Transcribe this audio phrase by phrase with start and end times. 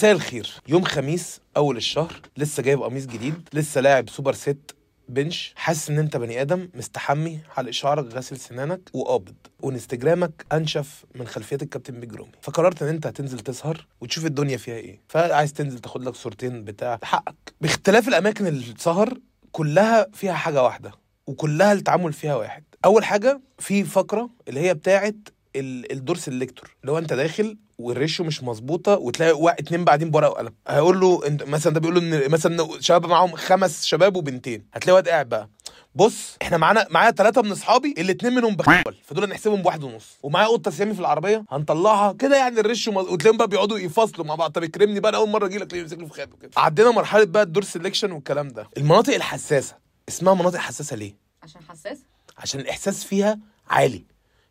[0.00, 0.50] مساء الخير.
[0.68, 4.76] يوم خميس أول الشهر لسه جايب قميص جديد لسه لاعب سوبر ست
[5.08, 5.52] بنش.
[5.56, 9.34] حاسس إن أنت بني آدم مستحمي حلق شعرك غاسل سنانك وقابض.
[9.62, 12.32] وانستجرامك أنشف من خلفيات الكابتن بيج رامي.
[12.42, 15.00] فقررت إن أنت هتنزل تسهر وتشوف الدنيا فيها إيه.
[15.08, 17.54] فعايز تنزل تاخد لك صورتين بتاع حقك.
[17.60, 19.18] باختلاف الأماكن السهر
[19.52, 20.92] كلها فيها حاجة واحدة
[21.26, 22.64] وكلها التعامل فيها واحد.
[22.84, 25.14] أول حاجة في فقرة اللي هي بتاعه
[25.56, 26.76] ال- ال door selector.
[26.80, 30.52] اللي هو أنت داخل وال ratio مش مظبوطة وتلاقي اتنين قاعدين بورقه وقلم.
[30.68, 34.64] هيقول له انت مثلا ده بيقول له إن مثلا شباب معاهم خمس شباب وبنتين.
[34.74, 35.48] هتلاقي واد قاعد بقى.
[35.94, 40.18] بص إحنا معانا معايا ثلاثة من أصحابي الاثنين منهم بخول فدول نحسبهم بواحد ونص.
[40.22, 42.60] ومعايا قطه سامي في العربية هنطلعها كده يعني
[42.90, 44.50] مظ- وتلاقيهم بقى بيقعدوا يفاصلوا مع بعض.
[44.50, 47.46] طب اكرمني بقى أول مرة أجي لك له في خابه كده عدينا مرحلة بقى ال
[47.46, 48.68] door selection والكلام ده.
[48.76, 49.74] المناطق الحساسة.
[50.08, 51.98] اسمها مناطق حساسة ليه؟ عشان حساس؟
[52.38, 53.38] عشان الإحساس فيها
[53.68, 54.04] عالي.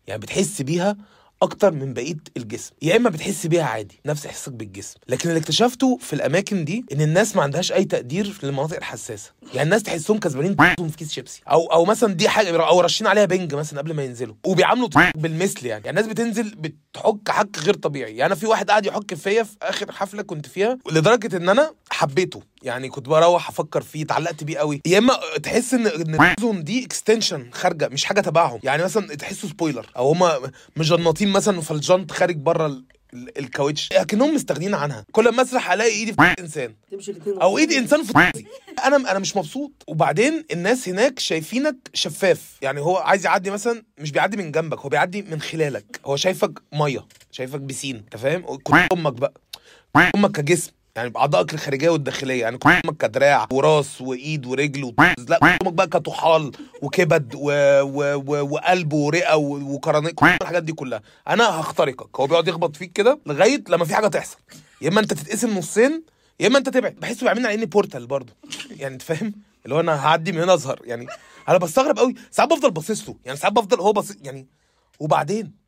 [0.08, 0.98] يعني بتحس بيها
[1.42, 2.72] أكتر من بقية الجسم.
[2.82, 4.96] يا إما بتحس بيها عادي نفس احساسك بالجسم.
[5.10, 9.32] لكن اللي اكتشفته في الأماكن دي إن الناس ما عندهاش أي تقدير للمناطق الحساسة.
[9.54, 10.56] يعني الناس تحسهم كسبانين
[10.90, 11.42] في كيس شيبسي.
[11.52, 14.36] أو أو مثلا دي حاجة أو راشين عليها بنج مثلا قبل ما ينزلوا.
[14.46, 15.86] وبيعاملوا بالمثل يعني.
[15.86, 18.12] يعني الناس بتنزل بتحك حك غير طبيعي.
[18.12, 21.72] يعني أنا في واحد قاعد يحك فيا في آخر حفلة كنت فيها لدرجة إن أنا
[21.90, 22.42] حبيته.
[22.64, 24.82] يعني كنت بروح أفكر فيه اتعلقت بيه قوي.
[24.86, 28.60] يا إما تحس إن إن ال zone دي extension خارجة مش حاجة تبعهم.
[28.64, 33.90] يعني مثلا تحسوا spoiler أو هما مجنطين مثلا فالجنط خارج بره ال- ال- الكاوتش.
[33.94, 35.06] لكنهم مستغنيين عنها.
[35.12, 36.76] كل ما أسرح ألاقي إيدي في إنسان.
[37.28, 38.14] أو ايد إنسان في.
[38.86, 39.72] أنا أنا مش مبسوط.
[39.88, 42.58] وبعدين الناس هناك شايفينك شفاف.
[42.62, 46.00] يعني هو عايز يعدي مثلا مش بيعدي من جنبك هو بيعدي من خلالك.
[46.06, 48.44] هو شايفك مية شايفك بسين أنت فاهم؟
[48.94, 49.34] أمك بقى.
[50.16, 50.72] أمك كجسم.
[50.96, 54.94] يعني باعضائك الخارجية والداخلية يعني كنت أمك كدراع وراس وإيد ورجل و...
[55.28, 56.52] لا أمك بقى كطحال
[56.82, 57.52] وكبد و...
[57.82, 58.16] و...
[58.16, 58.54] و...
[58.54, 59.74] وقلب ورئة و...
[59.74, 61.02] وقرنية كل الحاجات دي كلها.
[61.28, 64.38] أنا هخترقك هو بيقعد يخبط فيك كده لغاية لما في حاجة تحصل.
[64.82, 66.04] يا إما أنت تتقسم نصين
[66.40, 66.96] يا إما أنت تبعد.
[66.96, 68.34] بحسه بيعملني على إني بورتال برضه.
[68.78, 69.34] يعني أنت فاهم؟
[69.66, 71.08] اللي هو أنا هعدي من هنا اظهر يعني
[71.50, 72.16] أنا بستغرب قوي.
[72.32, 73.16] ساعات بفضل باصص له.
[73.26, 74.48] يعني ساعات بفضل هو باصص يعني
[75.00, 75.59] وبعدين؟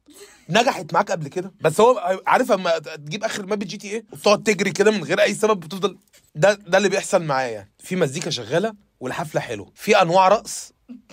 [0.50, 1.52] نجحت معاك قبل كده.
[1.62, 5.60] بس هو عارف اما تجيب آخر map GTA وتقعد تجري كده من غير أي سبب
[5.60, 5.98] بتفضل
[6.36, 7.72] ده ده اللي بيحصل معايا يعني.
[7.80, 9.72] في مزيكا شغالة والحفلة حلوة.
[9.76, 10.72] في أنواع رقص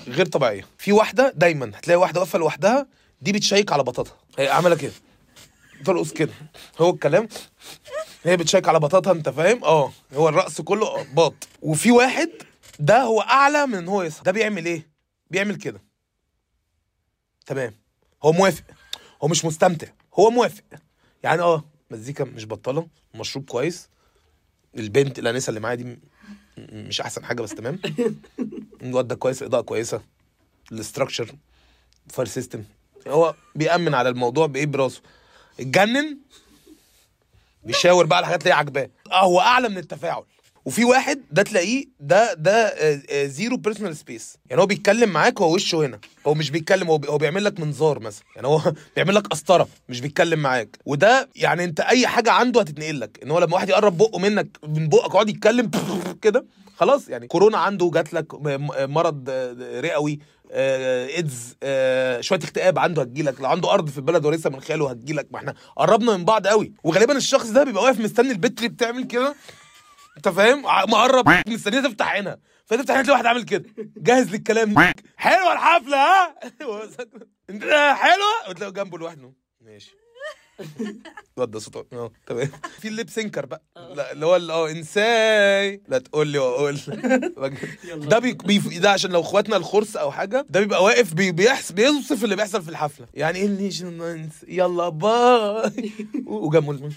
[0.08, 0.66] غير طبيعية.
[0.78, 2.86] في واحدة دايما هتلاقي واحدة واقفة لوحدها
[3.22, 4.92] دي بتشيك على بطاطها هي عاملة كده.
[5.84, 6.32] ترقص كده.
[6.78, 7.28] هو الكلام.
[8.24, 9.92] هي بتشيك على بطاطها أنت فاهم؟ آه.
[10.14, 12.30] هو الرقص كله باط وفي واحد
[12.78, 14.88] ده هو أعلى من إن هو يسهر ده بيعمل إيه؟
[15.30, 15.82] بيعمل كده.
[17.46, 17.74] تمام.
[18.22, 18.64] هو موافق.
[19.22, 20.64] هو مش مستمتع هو موافق.
[21.22, 23.88] يعني آه مزيكا مش بطاله مشروب كويس.
[24.78, 25.98] البنت الأنسة اللي معايا دي
[26.58, 27.78] مش أحسن حاجة بس تمام.
[28.82, 30.02] الواد ده كويس إضاءة كويسة.
[30.72, 31.34] ال structure
[32.08, 32.64] fire system
[33.08, 35.02] هو بيأمن على الموضوع بإيه؟ براسه.
[35.60, 36.18] اتجنن
[37.64, 38.90] بيشاور بقى الحاجات اللي هي عاجباه.
[39.12, 40.24] آه هو أعلى من التفاعل.
[40.68, 42.74] وفي واحد ده تلاقيه ده ده
[43.26, 45.98] zero personal space يعني هو بيتكلم معاك هو وشه هنا.
[46.26, 48.24] هو مش بيتكلم هو, بي هو بيعمل لك منظار مثلا.
[48.36, 48.60] يعني هو
[48.96, 50.78] بيعمل لك قسطرة مش بيتكلم معاك.
[50.86, 53.18] وده يعني انت أي حاجة عنده هتتنقل لك.
[53.22, 55.70] إن هو لما واحد يقرب بقه منك من بقك يقعد يتكلم
[56.22, 56.44] كده
[56.76, 57.08] خلاص.
[57.08, 58.26] يعني كورونا عنده جات لك
[58.88, 60.18] مرض آه، رئوي
[60.52, 64.90] آه، ايدز آه، شوية اكتئاب عنده هتجيلك لو عنده أرض في البلد ورثها من خاله
[64.90, 66.72] هتجيلك ما إحنا قربنا من بعض قوي.
[66.84, 69.34] وغالبا الشخص ده بيبقى واقف مستني البت اللي بتعمل كده.
[70.18, 71.28] انت فاهم؟ مقرب.
[71.48, 73.64] مستنيه تفتح عينها فتفتح عينها تلاقي واحد عامل كده.
[73.96, 74.92] جاهز للكلام.
[75.16, 76.34] حلوة الحفلة ها؟
[77.50, 77.62] انت
[77.98, 79.32] حلوة؟ وتلاقي جنبه لوحده.
[79.60, 79.96] ماشي.
[81.36, 82.50] ده صوته آه تمام.
[82.78, 83.62] في ال lip syncer بقى.
[83.76, 85.82] لا اللي هو آه انساي.
[85.88, 86.78] لا تقول لي واقول.
[87.86, 91.72] ده بي بي ده عشان لو اخواتنا الخرس أو حاجة ده بيبقى واقف بي بيحس
[91.72, 93.06] بيوصف اللي بيحصل في الحفلة.
[93.14, 93.70] يعني إيه اللي
[94.48, 95.92] يلا باي.
[96.26, 96.90] وجنبه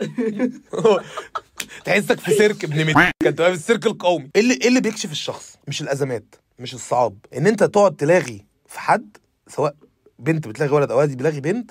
[1.84, 2.96] تحسك في سيرك ابن مت
[3.26, 4.30] انت في السيرك القومي.
[4.36, 7.18] إيه اللي إيه اللي بيكشف الشخص؟ مش الأزمات مش الصعاب.
[7.36, 9.16] إن أنت تقعد تلاغي في حد
[9.48, 9.74] سواء
[10.18, 11.70] بنت بتلاغي ولد أو ولد بيلاغي بنت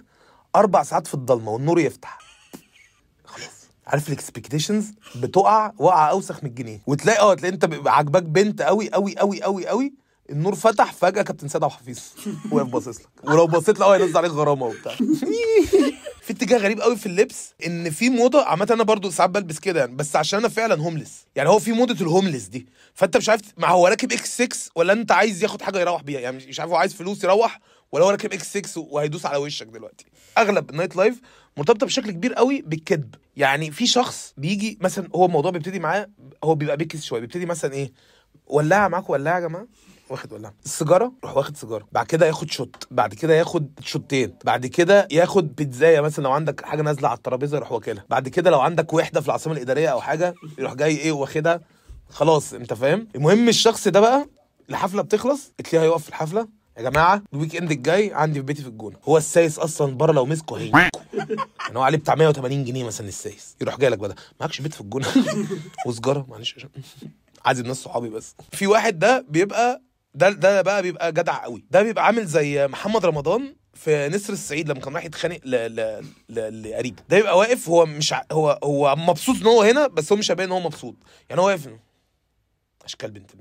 [0.55, 2.17] أربع ساعات في الضلمة والنور يفتح.
[3.25, 3.67] خلاص.
[3.87, 6.81] عارف ال expectations؟ بتقع وقع أوسخ من الجنيه.
[6.87, 9.93] وتلاقي آه تلاقي أنت عاجباك بنت قوي قوي قوي قوي قوي
[10.29, 11.99] النور فتح فجأة كابتن سيد عبد الحفيظ
[12.51, 13.07] واقف باصص لك.
[13.23, 14.95] ولو بصيت له هينزل عليك غرامة وبتاع.
[16.21, 19.79] في اتجاه غريب قوي في اللبس إن في موضة عامة أنا برضو ساعات بلبس كده
[19.79, 22.67] يعني بس عشان أنا فعلا homeless يعني هو في موضة ال homeless دي.
[22.93, 26.19] فأنت مش عارف ما هو راكب X 6 ولا أنت عايز ياخد حاجة يروح بيها؟
[26.19, 27.59] يعني مش عارف هو عايز فلوس يروح
[27.91, 30.05] ولا هو راكب X 6 وهيدوس على وشك دلوقتي.
[30.37, 31.21] أغلب ال nightlife
[31.57, 33.15] مرتبطة بشكل كبير قوي بالكذب.
[33.37, 36.09] يعني في شخص بيجي مثلا هو الموضوع بيبتدي معاه
[36.43, 37.91] هو بيبقى بيكس شوية بيبتدي مثلا إيه
[38.47, 39.67] ولاعه معاكم ولاعه يا جماعة؟
[40.09, 41.87] واخد ولاعه السيجارة؟ روح واخد سيجارة.
[41.91, 42.87] بعد كده ياخد shot.
[42.91, 44.33] بعد كده ياخد شوتين.
[44.45, 48.05] بعد كده ياخد بيتزاية مثلا لو عندك حاجة نازلة على الترابيزة يروح واكلها.
[48.09, 51.61] بعد كده لو عندك وحدة في العاصمة الإدارية أو حاجة يروح جاي إيه واخدها.
[52.09, 54.29] خلاص أنت فاهم؟ المهم الشخص ده بقى
[54.69, 55.51] الحفلة بتخلص.
[55.57, 56.47] تلاقيه هيقف في الحفلة.
[56.77, 58.97] يا جماعة ال weekend الجاي عندي في بيتي في الجونة.
[59.03, 60.79] هو السايس أصلا بره لو مسكه هيجيكوا
[61.59, 63.55] يعني هو عليه بتاع 180 جنيه مثلا السايس.
[63.61, 65.07] يروح جاي لك بقى معكش بيت في الجونة.
[65.87, 66.55] وسجاره معلش.
[66.57, 66.69] عشان
[67.45, 68.35] عازم ناس صحابي بس.
[68.51, 69.81] في واحد ده بيبقى
[70.15, 71.65] ده ده بقى بيبقى جدع قوي.
[71.71, 75.51] ده بيبقى عامل زي محمد رمضان في نسر الصعيد لما كان رايح يتخانق ل...
[75.51, 76.03] ل...
[76.29, 76.63] ل...
[76.63, 77.03] لقريبه.
[77.09, 78.21] ده بيبقى واقف هو مش ع...
[78.31, 80.95] هو هو مبسوط إن هو هنا بس هو مش باين إن هو مبسوط.
[81.29, 81.69] يعني هو واقف
[82.85, 83.31] أشكال بنت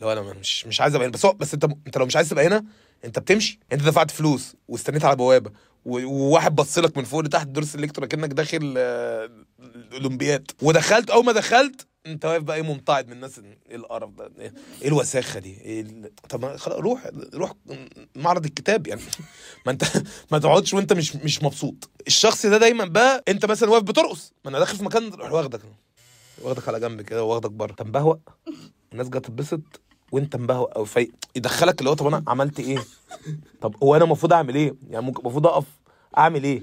[0.00, 1.12] لو أنا مش مش عايز أبقى هنا.
[1.14, 2.64] بس هو بس أنت أنت لو مش عايز تبقى هنا
[3.04, 3.58] أنت بتمشي.
[3.72, 5.50] أنت دفعت فلوس واستنيت على بوابة
[5.84, 9.30] وواحد بص لك من فوق لتحت دور السلكتور كانك داخل آه،
[9.60, 10.50] الأولمبياد.
[10.62, 14.52] ودخلت أول ما دخلت انت واقف بقى إيه ممتعض من الناس إيه القرف ده؟ إيه
[14.82, 16.10] إيه الوساخة دي؟ إيه.
[16.28, 17.52] طب ما خلاص روح روح
[18.16, 19.00] معرض الكتاب يعني.
[19.66, 19.84] ما انت
[20.32, 21.90] ما تقعدش وانت مش مش مبسوط.
[22.06, 24.32] الشخص ده دايما بقى انت مثلا واقف بترقص.
[24.44, 25.60] ما أنا داخل في مكان روح واخدك.
[26.42, 27.72] واخدك على جنب كده واخدك بره.
[27.72, 28.14] تنبهوأ.
[28.92, 29.60] الناس جاية تتبسط
[30.12, 32.78] وانت مبهوأ أو في يدخلك اللي هو طب أنا عملت إيه؟
[33.60, 35.64] طب هو أنا المفروض أعمل إيه؟ يعني ممكن المفروض أقف
[36.18, 36.62] أعمل إيه؟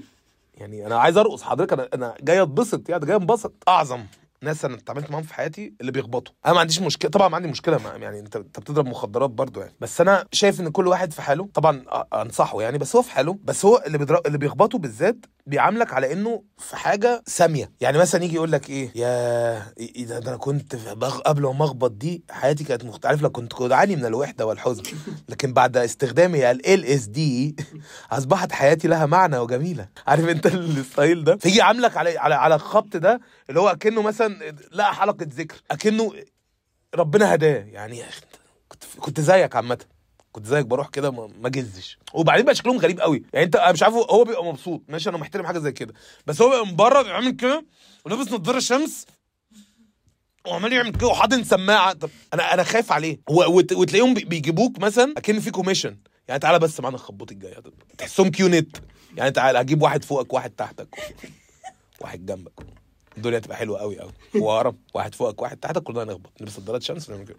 [0.54, 1.42] يعني أنا عايز أرقص.
[1.42, 3.52] حضرتك أنا أنا جاي أتبسط يعني جاي أنبسط.
[3.68, 4.04] أعظم.
[4.42, 6.34] ناس أنا اتعاملت معاهم في حياتي اللي بيخبطوا.
[6.46, 9.60] أنا ما عنديش مشكلة طبعا ما عندي مشكلة مع يعني أنت أنت بتضرب مخدرات برضو
[9.60, 9.72] يعني.
[9.80, 13.38] بس أنا شايف إن كل واحد في حاله طبعا أنصحه يعني بس هو في حاله
[13.44, 15.16] بس هو اللي بيضرب اللي بيخبطه بالذات
[15.48, 17.70] بيعاملك على إنه في حاجة سامية.
[17.80, 21.18] يعني مثلا يجي يقول لك إيه يا إيه ده, أنا كنت بغ...
[21.18, 24.82] قبل ما اخبط دي حياتي كانت مختلفه لو كنت كنت اعاني من الوحدة والحزن.
[25.28, 27.56] لكن بعد استخدامي LSD
[28.10, 29.88] أصبحت حياتي لها معنى وجميلة.
[30.06, 34.02] عارف أنت ال style ده؟ فيجي عاملك على على على الخبط ده اللي هو أكنه
[34.02, 36.12] مثلا لقى حلقة ذكر أكنه
[36.94, 37.64] ربنا هداه.
[37.64, 38.02] يعني
[39.00, 39.78] كنت زيك عامة.
[40.32, 41.98] كنت زيك بروح كده ما جزش.
[42.14, 43.22] وبعدين بقى شكلهم غريب قوي.
[43.32, 44.82] يعني انت مش عارف هو بيبقى مبسوط.
[44.88, 45.94] ماشي أنا محترم حاجة زي كده.
[46.26, 47.64] بس هو بيبقى من بره بيبقى عامل كده
[48.04, 49.06] ولابس نضاره شمس
[50.46, 51.92] وعمال يعمل كده وحاطط سماعة.
[51.92, 53.20] طب أنا أنا خايف عليه.
[53.28, 55.96] وتلاقيهم بي- بيجيبوك مثلا أكن في commission
[56.28, 57.54] يعني تعالى بس معانا الخبوط الجاي
[57.98, 58.76] تحسهم كيونت
[59.16, 60.88] يعني تعالى هجيب واحد فوقك واحد تحتك.
[62.00, 62.52] واحد جنبك.
[63.16, 66.30] الدنيا هتبقى حلوة قوي قوي وهرم واحد فوقك واحد تحتك كلنا نخبط.
[66.40, 67.36] نلبس نضارات شمس ونعمل كده.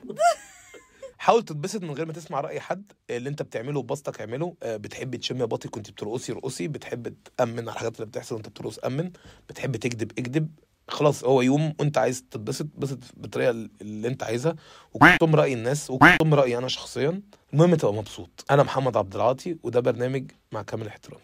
[1.30, 4.56] حاول تتبسط من غير ما تسمع رأي حد اللي انت بتعمله ببسطك اعمله.
[4.64, 6.68] آه، بتحب تشم يا باطي كنت بترقص ارقص.
[6.68, 9.12] بتحب تأمن على الحاجات اللي بتحصل وانت بترقص أمن.
[9.50, 10.50] بتحب تكذب اكذب.
[10.88, 13.50] خلاص هو يوم وانت عايز تتبسط بسط بالطريقة
[13.82, 14.56] اللي انت عايزها.
[14.94, 17.22] وكنتم رأي الناس وكنتم رايي أنا شخصيا.
[17.54, 18.46] المهم تبقى مبسوط.
[18.52, 21.24] أنا محمد عبد العاطي وده برنامج مع كامل احترامي.